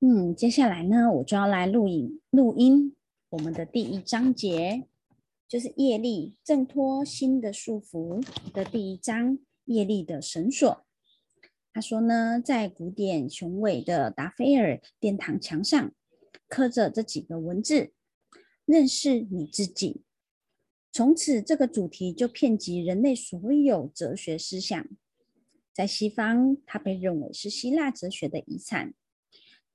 [0.00, 2.94] 嗯，接下来呢，我就要来录影录音
[3.30, 4.86] 我们的第一章节，
[5.48, 8.22] 就是业力挣脱心的束缚
[8.52, 10.84] 的第一章，业力的绳索。
[11.72, 15.90] 他说呢，在古典雄伟的达菲尔殿堂墙上
[16.46, 17.94] 刻着这几个文字：
[18.66, 20.02] 认识你自己。
[20.92, 24.86] 从此，这个主题就遍及人类所有哲学思想。
[25.72, 28.92] 在西方，它被认为是希腊哲学的遗产。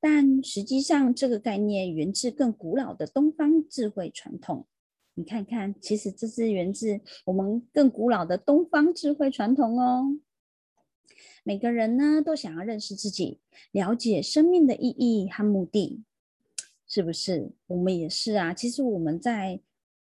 [0.02, 4.66] 但实际上，这个概念源自更古老的东方智慧传统。
[5.14, 10.18] 你看看，其实这是源自我们更古老的东方智慧传统哦。
[11.44, 13.40] 每个人呢，都想要认识自己，
[13.72, 16.04] 了解生命的意义和目的，
[16.88, 17.52] 是不是？
[17.68, 18.54] 我们也是啊。
[18.54, 19.60] 其实我们在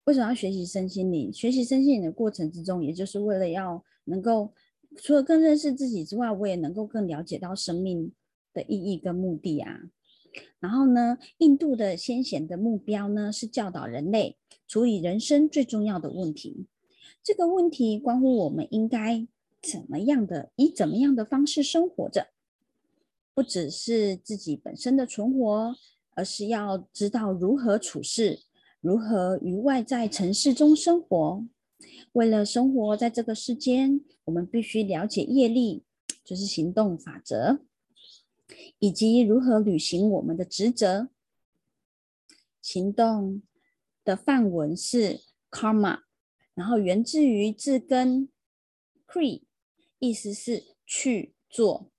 [0.05, 1.33] 为什么要学习身心灵？
[1.33, 4.53] 学习身心灵的过程之中，也就是为了要能够
[4.97, 8.13] 除了更认识自己之外，我也能够更了解到生命。
[8.59, 9.83] 的意义跟目的啊，
[10.59, 16.67] 然后呢，印度的先贤的目标呢是教导人类处理人生最重要的问题。
[17.23, 19.29] 这个问题关乎我们应该
[19.63, 22.27] 怎么样的以怎么样的方式生活着，
[23.33, 25.77] 不只是自己本身的存活，
[26.17, 28.41] 而是要知道如何处事，
[28.81, 31.45] 如何于外在城市中生活。
[32.13, 35.85] 为了生活在这个世间，我们必须了解业力，
[36.25, 37.61] 就是行动法则。
[38.79, 41.11] 以及如何履行我们的职责。
[42.61, 43.43] 行动
[44.05, 46.01] 的范文是 karma，
[46.55, 48.29] 然后源自于字根
[49.07, 49.45] kri，
[49.99, 51.91] 意思是去做、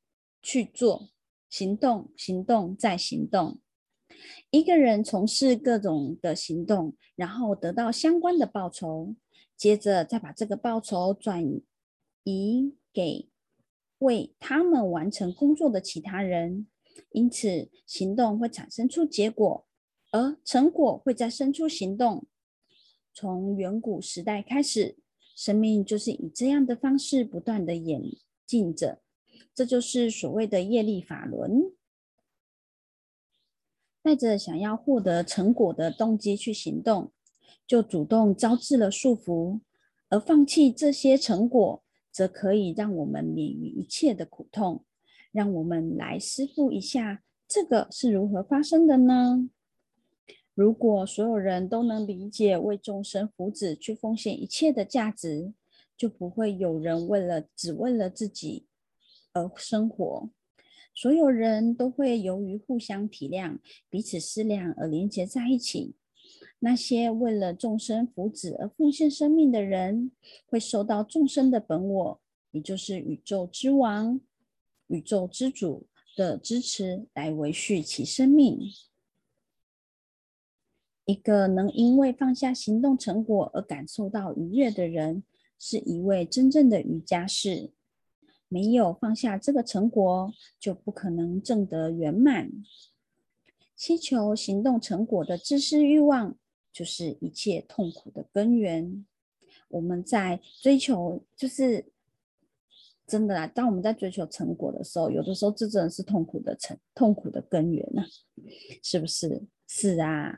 [0.42, 1.10] 去做、
[1.50, 3.60] 行动、行动再行动。
[4.52, 9.16] 一个人从事各种的行动，然后得到相关的报酬，
[9.56, 11.44] 接着再把这个报酬转
[12.24, 13.30] 移给。
[14.00, 16.68] 为他们完成工作的其他人，
[17.12, 19.66] 因此行动会产生出结果，
[20.12, 22.26] 而成果会再生出行动。
[23.14, 24.98] 从远古时代开始，
[25.36, 28.02] 生命就是以这样的方式不断的演
[28.46, 29.02] 进着，
[29.54, 31.72] 这就是所谓的业力法轮。
[34.02, 37.12] 带着想要获得成果的动机去行动，
[37.68, 39.60] 就主动招致了束缚，
[40.08, 41.84] 而放弃这些成果。
[42.12, 44.86] 则可以让我们免于一切的苦痛。
[45.32, 49.50] 让我们来思复一下，这个是如何发生的呢？
[50.56, 55.54] 如果所有人都能理解为众生福祉去奉献一切的价值，
[55.96, 58.66] 就不会有人为了只为了自己
[59.34, 60.30] 而生活。
[60.96, 65.96] 所有人都会由于互相体谅、彼此思量而连结在一起。
[66.60, 70.12] 那些为了众生福祉而奉献生命的人，
[70.48, 72.22] 会受到众生的本我，
[72.52, 74.20] 也就是宇宙之王、
[74.88, 75.88] 宇宙之主
[76.18, 78.60] 的支持，来维续其生命。
[81.06, 85.24] 一个能因为放下行动成果而感受到愉悦的人，
[85.58, 87.72] 是一位真正的瑜伽士。
[88.50, 92.52] 没有放下这个成果，就不可能证得圆满。
[93.76, 96.36] 祈求行动成果的自私欲望。
[96.80, 99.06] 就是一切痛苦的根源。
[99.68, 101.86] 我们在追求，就是
[103.06, 103.46] 真的啦。
[103.46, 108.02] 当我们在追求成果的时候，有的时候这真的是痛苦的成痛苦的根源呢，
[108.82, 109.44] 是不是？
[109.68, 110.38] 是啊。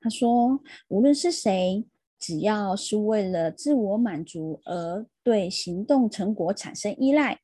[0.00, 1.84] 他说，无论是谁，
[2.18, 7.38] 只要是为了自我满足而对行动成果产生依赖，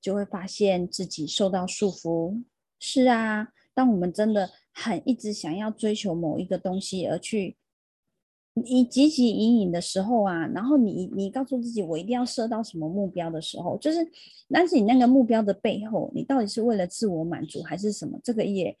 [0.00, 2.44] 就会发现自己受到束缚。
[2.78, 4.52] 是啊，当我们真的。
[4.76, 7.56] 很一直想要追求某一个东西而去，
[8.54, 13.98] 你汲汲营营的时候啊，然后你你告诉自己我一定要设到什么目标的时候，就是，
[14.48, 18.18] 但是你那个目标的背后，你到底是为了自我满足还是什么？
[18.22, 18.76] 这个也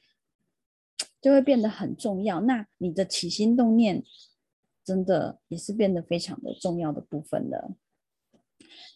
[1.20, 2.40] 就会变得很重要。
[2.42, 4.04] 那你的起心动念，
[4.84, 7.72] 真的也是变得非常的重要的部分了。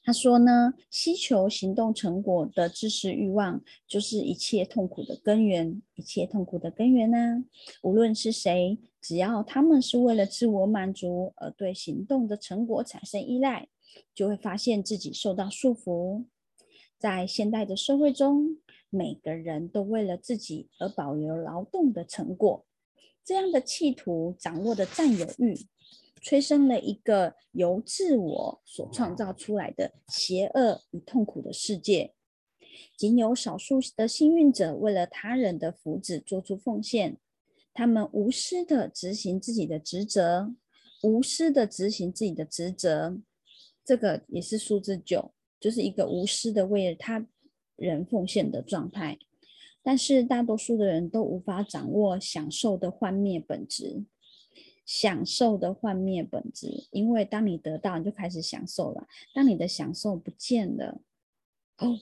[0.02, 5.82] 他说呢，希求行动成果的知识欲望，就是一切痛苦的根源。
[5.94, 7.44] 一切痛苦的根源呢，
[7.82, 13.68] 无论是谁，只要他们是为了自我满足而对行动的成果产生依赖，
[14.14, 16.24] 就会发现自己受到束缚。
[16.98, 18.58] 在现代的社会中，
[18.88, 22.64] 每个人都为了自己而保留劳动的成果，
[23.24, 25.54] 这样的企图掌握的占有欲。
[26.22, 32.14] 催生了一个由自我所创造出来的邪恶与痛苦的世界。
[32.96, 37.18] 仅有少数的幸运者为了他人的福祉做出奉献，
[37.72, 40.54] 他们无私的执行自己的职责，
[41.02, 43.18] 无私的执行自己的职责。
[43.84, 47.26] 这个也是数字九，就是一个无私的为了他
[47.76, 49.18] 人奉献的状态。
[49.82, 54.04] 但是大多数的人都无法掌握享受的幻灭本质。
[54.88, 61.02] 享受的幻灭本质，因为当你得到，你就开始享受了；当你的享受不见了，
[61.76, 61.98] 哦，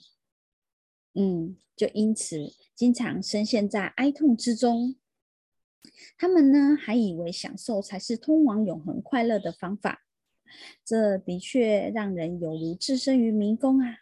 [1.13, 4.95] 嗯，就因此经常深陷在哀痛之中。
[6.17, 10.05] 他们呢，还以为享受才是通往永恒快乐的方法。
[10.85, 13.97] 这的确让人有如置身于迷宫啊！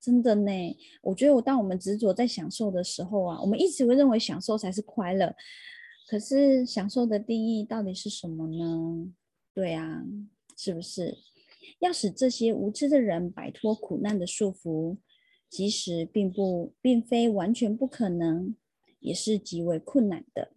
[0.00, 5.32] 真的呢，我觉得我当我们执着在享受的时候啊，我们一直会认为享受才是快乐。
[6.06, 9.12] 可是享受的定义到底是什么呢？
[9.52, 10.04] 对啊，
[10.56, 11.18] 是不是
[11.80, 14.98] 要使这些无知的人摆脱苦难的束缚？
[15.48, 18.54] 即使并不并非完全不可能，
[19.00, 20.52] 也是极为困难的。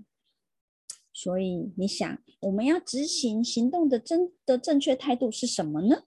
[1.14, 6.04] 所以你想，我们要执行行动的真的正确态度是什么呢？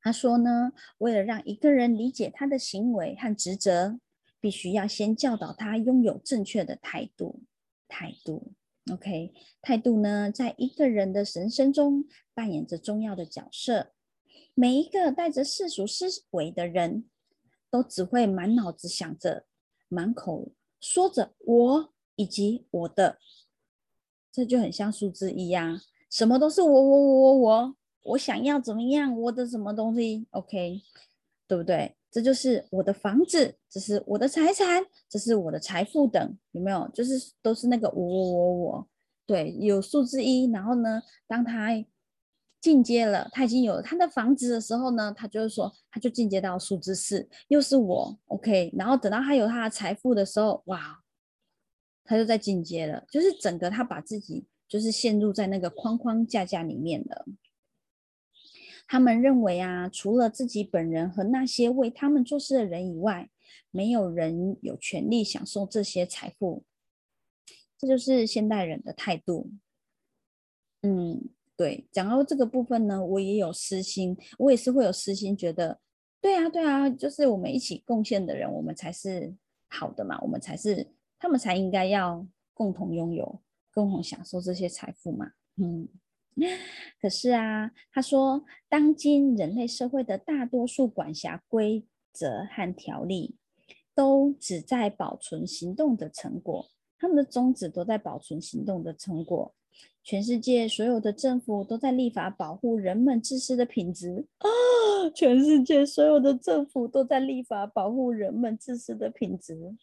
[0.00, 3.98] 他说呢，为了让一个人理解他的行为和职责，
[4.40, 7.42] 必须要先教导他拥有正确的态度。
[7.88, 8.52] 态度
[8.92, 9.32] ，OK，
[9.62, 12.04] 态度呢，在一个人的人生中
[12.34, 13.92] 扮演着重要的角色。
[14.54, 17.08] 每一个带着世俗思维的人，
[17.70, 19.46] 都只会满脑子想着、
[19.88, 23.18] 满口说着“我”以及“我的”，
[24.32, 25.80] 这就很像数字一样，
[26.10, 30.82] 什么都是我、我、我、我、我，我想要怎么样，我的什么东西，OK，
[31.46, 31.97] 对不对？
[32.10, 36.88] 这就是我的房子，这是我的财产，这是我的财富等，有没有？
[36.94, 38.88] 就是都是那个我我我我，
[39.26, 40.50] 对，有数字一。
[40.50, 41.68] 然后呢，当他
[42.60, 48.72] 进阶了，他已经有了他的房子的时候呢，他就是说，他就进阶到数字四，又是我，OK。
[48.76, 51.00] 然后等到他有他的财富的时候，哇，
[52.04, 57.26] 他就在进阶了，就是整个他把自己就是陷入在那个框框架架里面了。
[58.88, 63.28] 他们认为啊，除了自己本人和那些为他们做事的人以外，
[63.70, 66.64] 没有人有权利享受这些财富。
[67.76, 69.50] 这就是现代人的态度。
[70.80, 71.86] 嗯，对。
[71.92, 75.78] 讲到这个部分呢，我也有私心，我也是会有私心，觉得，
[76.22, 79.36] 对啊，对啊，就是我们一起贡献的人，我们才是
[79.68, 80.88] 好的嘛，我们才是，
[81.18, 83.40] 他们才应该要共同拥有、
[83.74, 85.32] 共同享受这些财富嘛。
[85.56, 85.86] 嗯。
[87.00, 93.36] 可是啊，他说，当今人类社会的大多数管辖规则和条例，
[93.94, 96.66] 都只在保存行动的成果，
[96.98, 99.54] 他们的宗旨都在保存行动的成果。
[100.02, 104.48] 全世界所有的政府都在立法保护人们自私的品质啊！
[105.14, 109.76] 全世界所有的政府都在立法保护人们自私的品质。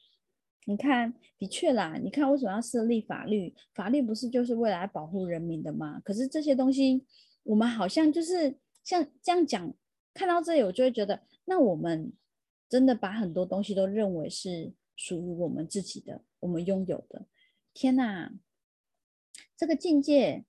[0.65, 1.97] 你看，的确啦。
[2.03, 3.53] 你看，为什么要设立法律？
[3.73, 6.01] 法律不是就是为了保护人民的吗？
[6.03, 7.05] 可是这些东西，
[7.43, 9.73] 我们好像就是像这样讲。
[10.13, 12.13] 看到这里，我就会觉得，那我们
[12.69, 17.25] 真的把很多东西都认为是属于我们自己的，我们拥有的。
[17.73, 18.31] 天哪，
[19.57, 20.45] 这个境界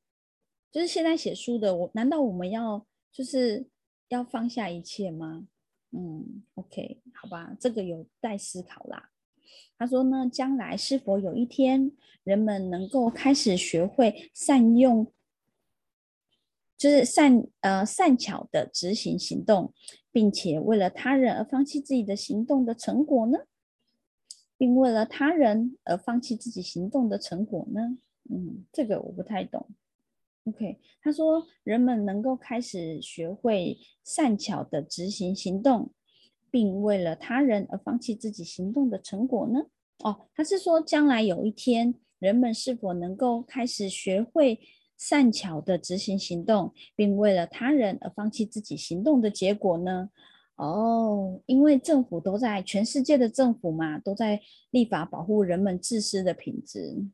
[0.70, 1.90] 就是现在写书的我。
[1.94, 3.66] 难道我们要就是
[4.08, 5.48] 要放下一切吗？
[5.90, 9.10] 嗯，OK，好吧，这个有待思考啦。
[9.78, 11.92] 他说呢，将来是否有一天，
[12.24, 15.12] 人们能够开始学会善用，
[16.76, 19.72] 就是善呃善巧的执行行动，
[20.10, 23.38] 并且为了他人而放弃自己的行动的成果呢？
[24.58, 27.98] 并为了他人而放弃自己行动的成果呢？
[28.30, 29.68] 嗯，这个我不太懂。
[30.44, 35.92] OK，他说人们能够开始学会善巧的执行行动。
[36.56, 39.60] 并为了他人而放弃自己行动的成果呢？
[39.98, 44.58] 哦，他是说将来有一天，人们是否能够开始学会
[44.96, 50.08] 善巧的执行行动，并为了他人而放弃自己行动的结果呢？
[50.56, 57.04] 哦，因为政府都在全世界的政府嘛，都在立法保护人们自私的品质。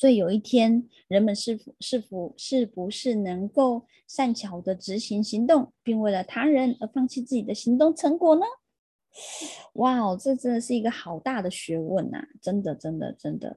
[0.00, 8.40] 所以有一天，人们是否是否是不是能够善巧的执行行动，并为了他人而放弃自己的行动成果呢？
[9.74, 12.26] 哇哦，这真的是一个好大的学问呐！
[12.40, 13.54] 真的，真的，真的。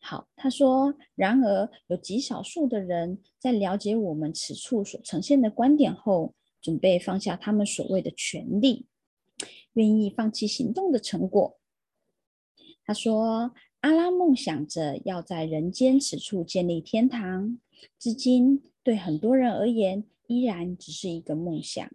[0.00, 8.86] 好，他说，然而有极少数的人在了解我们此处所呈现的观点后，准备放下他们所谓的权利，
[9.72, 11.58] 愿意放弃行动的成果。
[12.84, 13.54] 他说。
[13.80, 17.58] 阿拉梦想着要在人间此处建立天堂，
[17.98, 21.88] 至今对很多人而言依然只是一个梦想。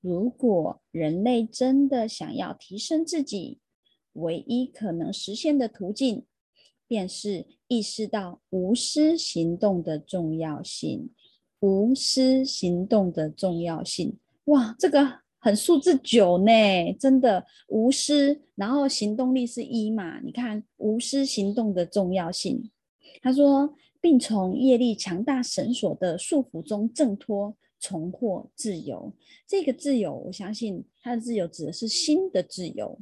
[0.00, 3.58] 如果人类真的想要提升自己，
[4.12, 6.26] 唯一可能实现的途径，
[6.86, 11.10] 便是意识到无私行动的重要性。
[11.60, 16.52] 无私行动的重要性，哇，这个很数字九呢，
[17.00, 20.20] 真的无私，然后行动力是一嘛？
[20.20, 22.70] 你看无私行动的重要性。
[23.20, 29.12] 他说，并从业力强大绳索的束缚中挣脱，重获自由。
[29.44, 32.96] 这个自由，我相信他的自由指的是心的自由，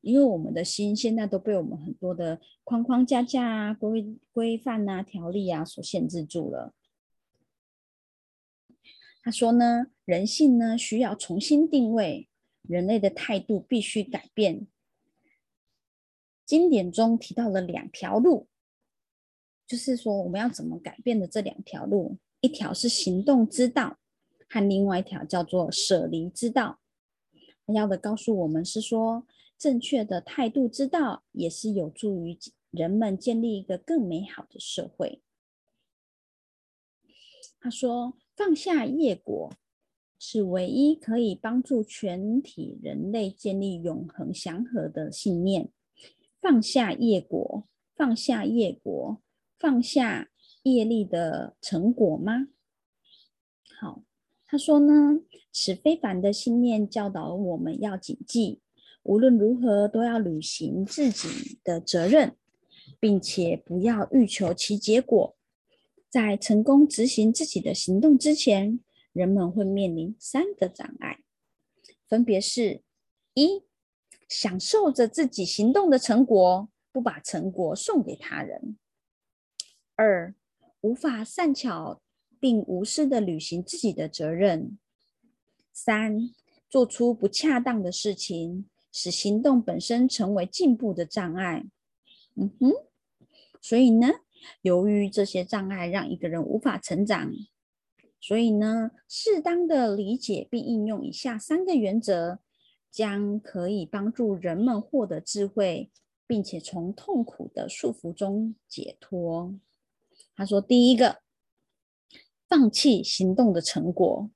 [0.00, 6.72] 因为我们的心现在都被我们很多的框框架架啊、规规范啊、条例啊所限制住了。
[9.24, 12.28] 他说呢，人性呢需要重新定位，
[12.62, 14.66] 人类的态度必须改变。
[16.44, 18.48] 经典中提到了两条路，
[19.64, 24.00] 就是说我们要怎么改变的这两条路，一条是行动之道，
[24.48, 26.80] 和另外一条叫做舍离之道。
[27.64, 29.24] 他要的告诉我们是说，
[29.56, 32.36] 正确的态度之道也是有助于
[32.72, 35.22] 人们建立一个更美好的社会。
[37.60, 38.18] 他说。
[38.44, 39.52] 放下业果
[40.18, 45.70] 是唯一可以帮助全体人类建立永恒祥和的信念。
[46.40, 49.22] 放下业果，放下业果，
[49.60, 50.28] 放下
[50.64, 52.48] 业力的成果吗？
[53.78, 54.02] 好，
[54.44, 55.20] 他说呢，
[55.52, 58.60] 此非凡的信念教导我们要谨记，
[59.04, 62.36] 无论如何都要履行自己的责任，
[62.98, 65.36] 并且不要欲求其结果。
[66.12, 68.78] 在成功执行自己的行动之前，
[69.14, 71.20] 人们会面临三个障碍，
[72.06, 72.82] 分别是：
[73.32, 73.62] 一、
[74.28, 78.76] 享受着自己行动的成果，不把成果送给他人；
[79.94, 80.34] 二、
[80.82, 82.02] 无法善巧
[82.38, 84.76] 并无私的履行自己的责任；
[85.72, 86.28] 三、
[86.68, 91.64] 做出不恰当的事情，使行动本身成为进步的障碍。
[92.34, 92.70] 嗯哼，
[93.62, 94.08] 所以呢？
[94.62, 97.32] 由于这些障碍让一个人无法成长，
[98.20, 102.38] 所以呢，适当的理解并应用以下三个原则，
[102.90, 105.90] 将可以帮助人们获得智慧，
[106.26, 109.54] 并且从痛苦的束缚中解脱。
[110.36, 111.22] 他说：第一个，
[112.48, 114.30] 放弃行动的成果；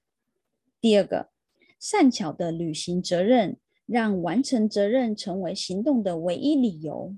[0.81, 1.31] 第二个，
[1.79, 7.15] 善巧的履行责任，让完成责任成为行动的唯一理由；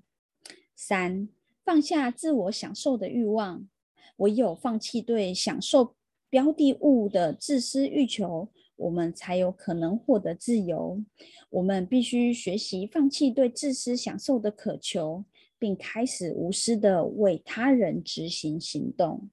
[0.77, 1.29] 三。
[1.69, 3.69] 放下自我享受的欲望，
[4.17, 5.95] 唯有放弃对享受
[6.31, 11.05] 标的物的自私欲求，我们才有可能获得自由。
[11.51, 15.27] 我们必须学习放弃对自私享受的渴求，
[15.59, 19.29] 并开始无私的为他人执行行动。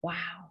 [0.00, 0.50] 哇哦，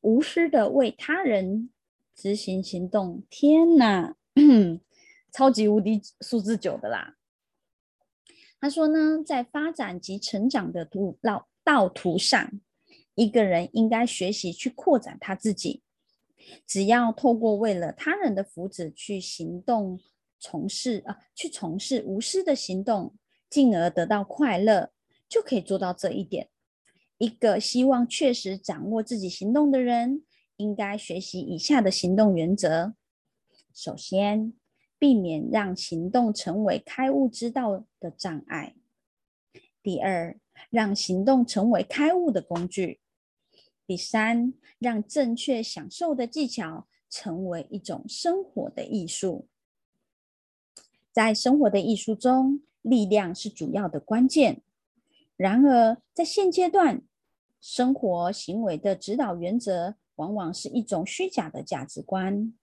[0.00, 1.68] 无私的为他人
[2.16, 4.16] 执行行动，天哪，
[5.30, 7.18] 超级无敌数字九的啦！
[8.62, 12.60] 他说呢，在发展及成长的途道道途上，
[13.16, 15.82] 一个人应该学习去扩展他自己。
[16.64, 19.98] 只要透过为了他人的福祉去行动、
[20.38, 23.16] 从事啊，去从事无私的行动，
[23.50, 24.92] 进而得到快乐，
[25.28, 26.48] 就可以做到这一点。
[27.18, 30.22] 一个希望确实掌握自己行动的人，
[30.58, 32.94] 应该学习以下的行动原则：
[33.74, 34.52] 首先。
[35.02, 38.76] 避免让行动成为开悟之道的障碍。
[39.82, 40.38] 第二，
[40.70, 43.00] 让行动成为开悟的工具。
[43.84, 49.48] 第三，让正确享受的技巧成为一种生活的艺术。
[51.10, 54.62] 在生活的艺术中，力量是主要的关键。
[55.36, 57.02] 然而，在现阶段，
[57.60, 62.54] 生活行为的指导原则往往是一种虚假的价值观。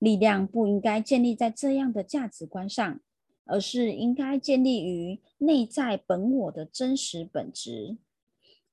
[0.00, 3.00] 力量不应该建立在这样的价值观上，
[3.44, 7.98] 而是应该建立于内在本我的真实本质。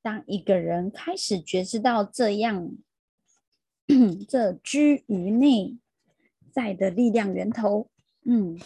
[0.01, 2.71] 当一个人开始觉知到这样，
[4.29, 5.77] 这居于内
[6.49, 7.89] 在的力量源头，
[8.23, 8.57] 嗯，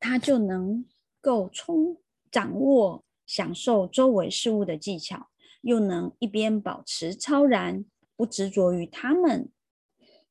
[0.00, 0.84] 他就能
[1.20, 1.98] 够充
[2.32, 5.28] 掌握享受周围事物的技巧，
[5.60, 7.84] 又能一边保持超然，
[8.16, 9.48] 不执着于他们。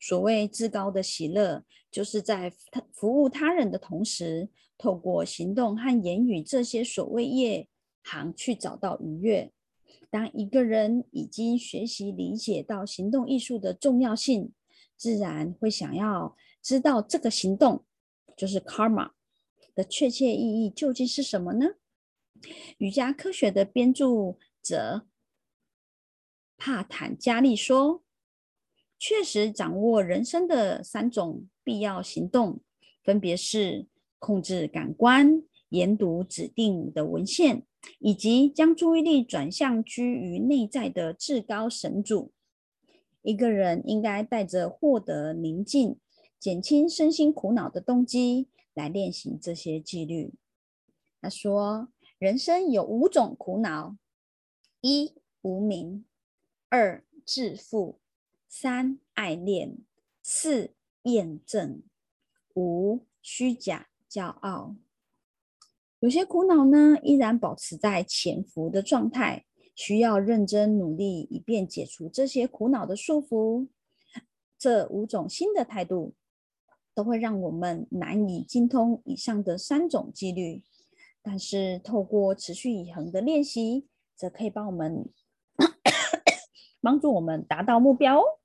[0.06, 7.70] 所谓至高的喜乐，就是在他服务他人的同时，透过行动和言语这些所谓业
[8.02, 9.54] 行去找到愉悦。
[10.10, 14.52] 当一个人已经学习理解到行动艺术的重要性，
[14.98, 17.86] 自然会想要知道这个行动
[18.36, 19.12] 就是 karma
[19.74, 21.76] 的确切意义究竟是什么呢？
[22.78, 25.08] 瑜伽科学的编著者
[26.58, 28.04] 帕坦加利说。
[29.06, 32.62] 确实掌握人生的三种必要行动，
[33.04, 33.86] 分别是
[34.18, 37.66] 控制感官、研读指定的文献，
[38.00, 42.32] 以及将注意力转向居于内在的至高神主。
[43.24, 45.98] 一个人应该带着获得宁静、
[46.40, 50.34] 减轻身心苦恼的动机来练习这些纪律。
[51.22, 53.98] 他说，人生有五种苦恼：
[54.80, 56.06] 一、无名；
[56.70, 58.00] 二、自负；
[58.56, 59.80] 三、爱恋；
[60.22, 61.82] 四、验证；
[62.54, 64.76] 五、虚假骄傲。
[66.00, 73.70] 有些苦恼呢，依然保持在潜伏的状态，需要认真努力，以便解除这些苦恼的束缚。
[74.60, 76.14] 这五种新的态度，
[76.94, 80.62] 都会让我们难以精通以上的三种纪律。
[81.24, 85.10] 但是，透过持续以恒的练习，则可以帮我们
[86.80, 88.40] 帮助我们达到目标哦。